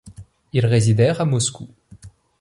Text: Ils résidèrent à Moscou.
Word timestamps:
Ils 0.51 0.65
résidèrent 0.65 1.21
à 1.21 1.25
Moscou. 1.25 1.69